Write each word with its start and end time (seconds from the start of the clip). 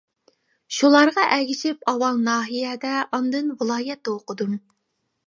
شۇلارغا 0.77 1.25
ئەگىشىپ 1.35 1.85
ئاۋۋال 1.93 2.17
ناھىيەدە 2.29 2.95
ئاندىن 3.19 3.53
ۋىلايەتتە 3.61 4.15
ئوقۇدۇم. 4.15 4.57